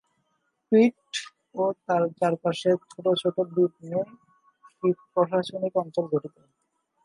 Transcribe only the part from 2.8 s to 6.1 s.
ছোট ছোট দ্বীপ নিয়ে ক্রিট প্রশাসনিক অঞ্চল